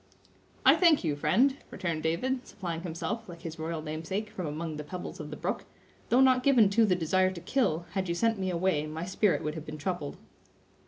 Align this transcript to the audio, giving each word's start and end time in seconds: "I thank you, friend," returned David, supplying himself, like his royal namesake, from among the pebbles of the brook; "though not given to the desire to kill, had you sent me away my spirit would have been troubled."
"I 0.65 0.75
thank 0.75 1.03
you, 1.03 1.15
friend," 1.15 1.57
returned 1.69 2.01
David, 2.01 2.47
supplying 2.47 2.81
himself, 2.81 3.29
like 3.29 3.43
his 3.43 3.59
royal 3.59 3.83
namesake, 3.83 4.31
from 4.31 4.47
among 4.47 4.77
the 4.77 4.83
pebbles 4.83 5.19
of 5.19 5.29
the 5.29 5.37
brook; 5.37 5.65
"though 6.09 6.21
not 6.21 6.41
given 6.41 6.71
to 6.71 6.85
the 6.85 6.95
desire 6.95 7.29
to 7.29 7.39
kill, 7.41 7.85
had 7.91 8.09
you 8.09 8.15
sent 8.15 8.39
me 8.39 8.49
away 8.49 8.87
my 8.87 9.05
spirit 9.05 9.43
would 9.43 9.53
have 9.53 9.67
been 9.67 9.77
troubled." 9.77 10.17